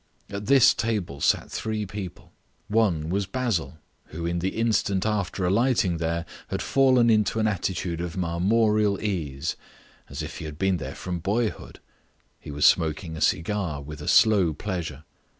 [0.31, 2.31] At this table sat three people.
[2.69, 8.01] One was Basil, who, in the instant after alighting there, had fallen into an attitude
[8.01, 9.55] of marmoreal ease
[10.09, 11.79] as if he had been there from boyhood;
[12.39, 15.03] he was smoking a cigar with a slow pleasure.